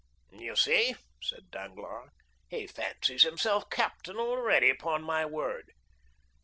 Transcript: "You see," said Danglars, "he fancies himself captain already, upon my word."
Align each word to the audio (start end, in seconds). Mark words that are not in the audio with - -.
"You 0.33 0.55
see," 0.55 0.95
said 1.21 1.51
Danglars, 1.51 2.09
"he 2.49 2.65
fancies 2.65 3.21
himself 3.21 3.69
captain 3.69 4.15
already, 4.17 4.71
upon 4.71 5.03
my 5.03 5.27
word." 5.27 5.73